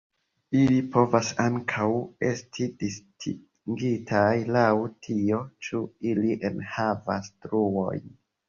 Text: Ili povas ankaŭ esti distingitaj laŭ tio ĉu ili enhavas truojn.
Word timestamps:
Ili 0.59 0.77
povas 0.93 1.27
ankaŭ 1.43 1.89
esti 2.29 2.67
distingitaj 2.85 4.33
laŭ 4.57 4.73
tio 5.09 5.43
ĉu 5.69 5.83
ili 6.13 6.35
enhavas 6.51 7.31
truojn. 7.45 8.13